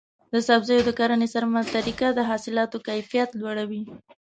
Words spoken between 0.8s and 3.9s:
د کرنې سمه طریقه د حاصلاتو کیفیت لوړوي.